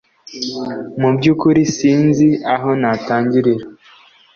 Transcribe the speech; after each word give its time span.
Mu 0.99 1.09
byukuri 1.17 1.61
sinzi 1.75 2.27
aho 2.53 2.69
natangirira 2.81 3.65